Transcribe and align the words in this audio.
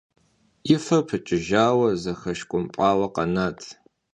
И 0.73 0.77
фэр 0.83 1.01
пыкӏыжауэ, 1.07 1.89
зэхэушкӏумпӏауэ 2.01 3.07
къэнат. 3.15 3.59